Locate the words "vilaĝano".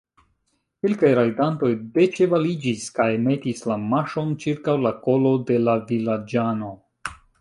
5.93-6.73